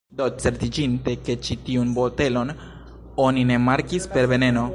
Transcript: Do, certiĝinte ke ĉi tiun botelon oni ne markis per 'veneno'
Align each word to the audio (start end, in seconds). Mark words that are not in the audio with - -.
Do, 0.19 0.25
certiĝinte 0.43 1.13
ke 1.27 1.35
ĉi 1.49 1.57
tiun 1.67 1.93
botelon 1.99 2.53
oni 3.29 3.45
ne 3.53 3.61
markis 3.71 4.13
per 4.17 4.35
'veneno' 4.35 4.67